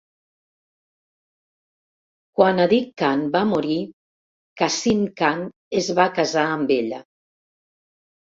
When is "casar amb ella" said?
6.17-7.03